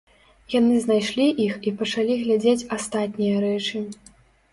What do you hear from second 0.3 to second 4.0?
Яны знайшлі іх і пачалі глядзець астатнія рэчы.